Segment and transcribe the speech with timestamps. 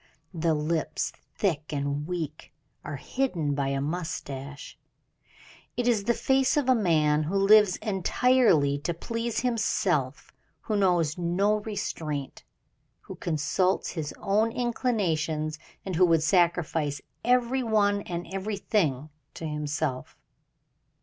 [0.33, 2.51] The lips, thick and weak,
[2.83, 4.75] are hidden by a mustache.
[5.77, 11.19] It is the face of a man who lives entirely to please himself who knows
[11.19, 12.43] no restraint
[13.01, 20.17] who consults his own inclinations, and who would sacrifice every one and everything to himself.